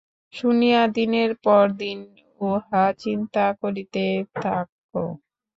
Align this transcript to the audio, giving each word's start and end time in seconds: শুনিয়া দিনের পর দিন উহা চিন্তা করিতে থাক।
শুনিয়া 0.33 0.81
দিনের 0.95 1.31
পর 1.43 1.63
দিন 1.81 1.99
উহা 2.41 2.85
চিন্তা 2.99 3.45
করিতে 3.61 4.03
থাক। 4.35 4.67